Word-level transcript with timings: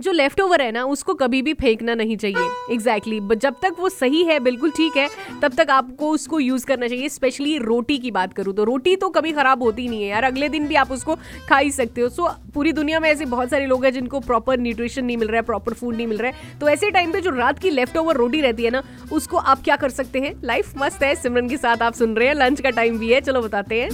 जो 0.00 0.12
left 0.12 0.40
over 0.40 0.62
है 0.62 0.72
ना 0.72 0.82
उसको 0.84 1.14
कभी 1.14 1.40
भी 1.42 1.52
फेंकना 1.54 1.94
नहीं 1.94 2.16
चाहिए। 2.16 2.48
Exactly 2.70 3.16
exactly. 3.16 3.40
जब 3.42 3.54
तक 3.62 3.76
वो 3.78 3.88
सही 3.88 4.22
है 4.24 4.38
बिल्कुल 4.40 4.70
ठीक 4.70 4.96
है 4.96 5.08
तब 5.42 5.52
तक 5.52 5.70
आपको 5.70 6.10
उसको 6.10 6.40
यूज़ 6.40 6.66
करना 6.66 6.88
चाहिए। 6.88 7.08
स्पेशली 7.08 7.56
रोटी 7.58 7.96
की 7.98 8.10
बात 8.10 8.32
करूँ 8.32 8.54
तो। 8.54 8.64
रोटी 8.64 8.96
तो 8.96 9.08
कभी 9.08 9.32
खराब 9.32 9.62
होती 9.62 9.88
नहीं 9.88 10.02
है 10.02 10.08
यार। 10.08 10.24
अगले 10.24 10.48
दिन 10.48 10.66
भी 10.66 10.74
आप 10.74 10.92
उसको 10.92 11.14
खा 11.48 11.58
ही 11.58 11.70
सकते 11.70 12.00
हो। 12.00 12.08
सो 12.08 12.22
so, 12.22 12.52
पूरी 12.54 12.72
दुनिया 12.72 13.00
में 13.00 13.08
ऐसे 13.10 13.24
बहुत 13.24 13.50
सारे 13.50 13.66
लोग 13.66 13.84
हैं 13.84 13.92
जिनको 13.92 14.20
प्रॉपर 14.20 14.58
न्यूट्रिशन 14.58 15.04
नहीं 15.04 15.16
मिल 15.16 15.28
रहा 15.28 15.36
है 15.36 15.42
प्रॉपर 15.42 15.72
फ़ूड 15.72 15.96
नहीं 15.96 16.06
मिल 16.06 16.18
रहा 16.18 16.30
है। 16.30 16.58
तो 16.60 16.68
ऐसे 16.68 16.90
टाइम 16.90 17.12
पे 17.12 17.20
जो 17.20 17.30
रात 17.30 17.58
की 17.58 17.70
लेफ़्ट 17.70 17.96
ओवर 17.96 18.16
रोटी 18.16 18.40
रहती 18.40 18.64
है 18.64 18.70
ना 18.70 18.82
उसको 19.12 19.36
आप 19.36 19.62
क्या 19.64 19.76
कर 19.76 19.90
सकते 19.90 20.20
हैं? 20.20 20.34
लाइफ 20.44 20.72
मस्त 20.76 21.02
है। 21.02 21.14
सिमरन 21.14 21.48
के 21.48 21.56
साथ 21.56 21.82
आप 21.82 21.94
सुन 21.94 22.14
रहे 22.16 22.28
हैं। 22.28 22.34
लंच 22.34 22.60
का 22.60 22.70
टाइम 22.70 22.98
भी 22.98 23.12
है। 23.12 23.20
चलो 23.20 23.42
बताते 23.42 23.80
हैं। 23.80 23.90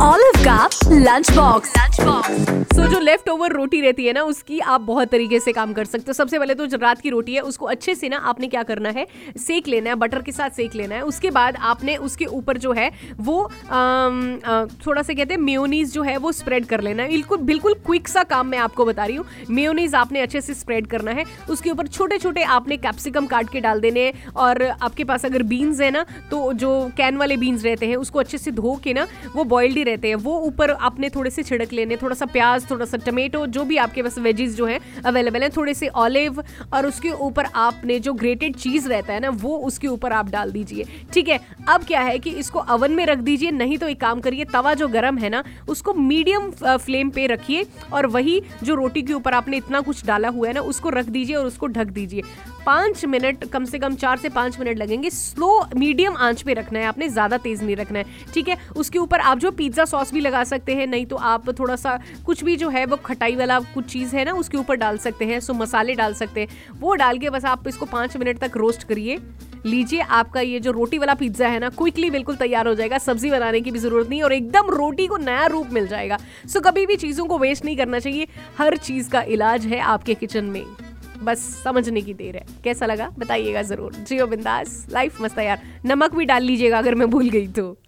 ऑलिव 0.00 0.44
का 0.44 0.56
lunch 0.90 1.30
box 1.30 1.72
lunch 1.76 2.00
box 2.00 2.76
so 2.76 2.86
जो 2.88 2.98
लेफ़्ट 3.00 3.28
ओवर 3.28 3.52
रोटी 3.52 3.80
रहती 3.80 4.04
है 4.06 4.12
ना 4.12 4.22
उसकी 4.22 4.58
आप 4.60 4.80
बहुत 4.80 5.08
तरीके 5.08 5.40
से 5.40 5.52
काम 5.52 5.72
कर 5.72 5.84
सकते 5.84 6.04
हो। 6.08 6.12
सबसे 6.12 6.38
पहले 6.38 6.54
तो 6.54 6.66
जो 6.66 6.78
रात 6.78 7.00
की 7.00 7.10
रोटी 7.10 7.34
है 7.34 7.40
उसको 7.40 7.66
अच्छे 7.66 7.94
से 7.94 8.08
ना 8.08 8.16
आपने 8.24 8.46
क्या 8.46 8.62
करना 8.62 8.90
है 8.90 9.06
सेक 9.38 9.68
लेना 9.68 9.90
है 9.90 9.96
बटर 9.96 10.22
के 10.22 10.32
साथ 10.32 10.50
सेक 10.50 10.74
लेना 10.74 10.94
है। 10.94 11.02
उसके 11.02 11.30
बाद 11.30 11.56
आपने 11.62 11.96
उसके 11.98 12.24
ऊपर 12.26 12.58
जो 12.58 12.72
है 12.72 12.90
वो 13.18 13.38
आम, 13.40 14.40
आ, 14.44 14.64
थोड़ा 14.86 15.02
सा 15.02 15.14
कहते 15.14 15.34
हैं 15.34 15.40
मेयोनीज 15.40 15.92
जो 15.94 16.02
है 16.02 16.16
वो 16.16 16.32
स्प्रेड 16.32 16.66
कर 16.66 16.80
लेना 16.80 17.02
है। 17.02 17.08
बिल्कुल 17.08 17.38
बिल्कुल 17.42 17.74
क्विक 17.86 18.08
सा 18.08 18.22
काम 18.24 18.46
मैं 18.46 18.58
आपको 18.58 18.84
बता 18.84 19.04
रही 19.04 19.16
हूँ। 19.16 19.26
मेयोनीज 19.50 19.94
आपने 19.94 20.20
अच्छे 20.20 20.40
से 20.40 20.54
स्प्रेड 20.54 20.86
करना 20.86 21.10
है। 21.10 21.24
उसके 21.50 21.70
ऊपर 21.70 21.86
छोटे 21.88 22.18
छोटे 22.18 22.42
आपने 22.56 22.76
कैप्सिकम 22.78 23.26
काट 23.26 23.50
के 23.52 23.60
डाल 23.60 23.80
देने 23.80 24.12
और 24.36 24.62
आपके 24.62 25.04
पास 25.04 25.26
अगर 25.26 25.42
बीन्स 25.44 25.80
है 25.80 25.90
ना 25.90 26.04
तो 26.30 26.52
जो 26.54 26.72
कैन 26.96 27.16
वाले 27.16 27.36
बीन्स 27.36 27.64
रहते 27.64 27.86
हैं 27.86 27.96
उसको 27.98 28.18
अच्छे 28.18 28.38
से 28.38 28.50
धो 28.52 28.78
के 28.84 28.94
ना 28.94 29.06
वो 29.34 29.44
बॉइल्ड 29.46 29.76
ही 29.76 29.84
रहते 29.84 30.08
हैं। 30.08 30.14
वो 30.16 30.38
ऊपर 30.40 30.76
आपने 30.80 31.08
थोड़े 31.10 31.30
से 31.30 31.42
छिड़क 31.42 31.72
लेने, 31.72 31.96
थोड़ा 31.96 32.14
सा 32.14 32.26
प्याज, 32.28 32.70
थोड़ा 32.70 32.84
सा 32.84 32.96
टमेटो, 33.06 33.44
जो 33.48 33.64
भी 33.64 33.76
आपके 33.78 34.02
पास 34.02 34.18
वेजीज 34.18 34.56
जो 34.56 34.66
है 34.66 34.78
अवेलेबल 35.04 35.42
है, 35.42 35.48
थोड़े 35.48 35.74
से 35.74 35.88
ऑलिव 35.88 36.42
और 36.72 36.86
उसके 36.86 37.10
ऊपर 37.10 37.46
आपने 37.56 37.98
जो 38.00 38.12
ग्रेटेड 38.14 38.56
चीज़ 38.56 38.88
रहता 38.88 39.12
है 39.12 39.20
ना, 39.20 39.28
वो 39.30 39.56
उसके 39.58 39.88
ऊपर 39.88 40.12
आप 40.12 40.30
डाल 40.30 40.52
दीजिए। 40.52 40.84
ठीक 41.14 41.28
है, 41.28 41.40
अब 41.68 41.84
क्या 41.84 42.00
है 42.00 42.18
कि 42.18 42.30
इसको 42.32 42.58
अवन 42.58 42.92
में 42.92 43.04
रख 43.06 43.18
दीजिए, 43.20 43.50
नहीं 43.50 43.78
तो 43.78 43.88
एक 43.88 44.00
काम 44.00 44.20
करिए, 44.20 44.44
तवा 44.44 44.74
जो 44.74 44.88
गर्म 44.88 45.18
है 45.18 45.28
ना, 45.28 45.42
उसको 45.68 45.94
मीडियम 45.94 46.50
फ्लेम 46.60 47.10
पे 47.10 47.26
रखिए 47.26 47.66
और 47.92 48.06
वही 48.08 48.40
जो 48.62 48.74
रोटी 48.74 49.02
के 49.02 49.12
ऊपर 49.12 49.34
आपने 49.34 49.56
इतना 49.56 49.80
कुछ 49.80 50.04
डाला 50.06 50.28
हुआ 50.28 50.48
है 50.48 50.54
ना, 50.54 50.60
उसको 50.62 50.88
रख 50.90 51.06
दीजिए 51.08 51.36
और 51.36 51.46
उसको 51.46 51.66
ढक 51.68 51.86
दीजिए। 51.88 52.22
पाँच 52.66 53.04
मिनट, 53.04 53.44
कम 53.44 53.64
से 53.64 53.78
कम 53.78 53.94
चार 53.94 54.16
से 54.16 54.28
पाँच 54.28 54.58
मिनट 54.60 54.78
लगेंगे। 54.78 55.10
स्लो 55.10 55.48
मीडियम 55.76 56.16
आँच 56.16 56.42
पे 56.42 56.54
रखना 56.54 56.78
है 56.78 56.84
आपने, 56.86 57.08
ज़्यादा 57.08 57.36
तेज़ 57.38 57.62
नहीं 57.64 57.76
रखना 57.76 57.98
है। 57.98 58.32
ठीक 58.34 58.48
है, 58.48 58.56
उसके 58.76 58.98
ऊपर 58.98 59.20
आप 59.20 59.38
जो 59.38 59.50
पिज़्ज़ा 59.50 59.84
सॉस 59.84 60.12
भी 60.12 60.20
लगा 60.20 60.42
सकते 60.44 60.67
हैं, 60.74 60.86
नहीं 60.86 61.06
तो 61.06 61.16
आप 61.16 61.48
थोड़ा 61.58 61.76
सा 61.76 61.98
कुछ 62.26 62.44
भी 62.44 62.56
जो 62.56 62.68
है, 62.68 62.84
वो 62.86 62.96
खटाई 62.96 63.36
वाला 63.36 63.58
कुछ 63.60 63.84
चीज़ 63.84 64.16
है 64.16 64.24
ना, 64.24 64.32
उसके 64.32 64.58
ऊपर 64.58 64.76
डाल 64.76 64.98
सकते 64.98 65.24
हैं, 65.24 65.40
सो 65.40 65.54
मसाले 65.54 65.94
डाल 65.94 66.14
सकते 66.14 66.40
हैं। 66.40 66.78
वो 66.80 66.94
डाल 66.94 67.18
के 67.18 67.30
बस 67.30 67.44
आप 67.44 67.68
इसको 67.68 67.86
पाँच 67.86 68.16
मिनट 68.16 68.38
तक 68.38 68.56
रोस्ट 68.56 68.84
करिए। 68.84 69.18
लीजिए 69.66 70.00
आपका 70.00 70.40
ये 70.40 70.60
जो 70.60 70.70
रोटी 70.70 70.98
वाला 70.98 71.14
पिज़्ज़ा 71.14 71.48
है 71.48 71.58
ना, 71.58 71.68
क्विकली 71.68 72.10
बिल्कुल 72.10 72.36
तैयार 72.36 72.68
हो 72.68 72.74
जाएगा, 72.74 72.98
सब्ज़ी 72.98 73.30
बनाने 73.30 73.60
की 73.60 73.70
भी 73.70 73.78
ज़रूरत 73.78 74.08
नहीं 74.08 74.22
और 74.22 74.32
एकदम 74.32 74.70
रोटी 74.70 75.06
को 75.06 75.16
नया 75.16 75.46
रूप 75.46 75.70
मिल 75.72 75.86
जाएगा। 75.86 76.18
सो 76.48 76.60
कभी 76.60 76.86
भी 76.86 76.96
चीज़ों 76.96 77.26
को 77.26 77.38
वेस्ट 77.38 77.64
नहीं 77.64 77.76
करना 77.76 77.98
चाहिए, 77.98 78.26
हर 78.58 78.76
चीज़ 78.76 79.10
का 79.10 79.22
इलाज 79.22 79.66
है 79.66 79.80
आपके 79.80 80.14
किचन 80.14 80.44
में। 80.44 80.64
बस 81.22 81.40
समझने 81.64 82.00
की 82.02 82.14
देर 82.14 82.36
है। 82.36 82.44
कैसा 82.64 82.86
लगा? 82.86 83.08
बताइएगा 83.18 83.62
ज़रूर। 83.62 83.94
जियो 83.98 84.26
बिंदास 84.26 84.86
लाइफ 84.90 85.20
मस्त 85.20 85.38
यार। 85.38 85.62
नमक 85.86 86.14
भी 86.14 86.24
डाल 86.24 86.42
लीजिएगा 86.42 86.78
अगर 86.78 86.94
मैं 86.94 87.10
भूल 87.10 87.28
गई 87.28 87.46
तो। 87.48 87.78